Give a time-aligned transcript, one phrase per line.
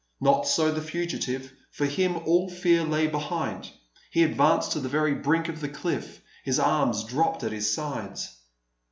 [0.19, 3.69] Not so the fugitive; for him all fear lay behind.
[4.09, 6.21] He advanced to the very brink of the cliff.
[6.43, 8.35] His arms dropped at his sides.